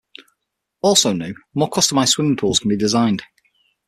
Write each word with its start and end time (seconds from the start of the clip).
Also 0.81 1.13
new, 1.13 1.35
more 1.53 1.69
customized 1.69 2.07
swimming 2.07 2.35
pools 2.35 2.57
can 2.57 2.69
be 2.69 2.75
designed. 2.75 3.21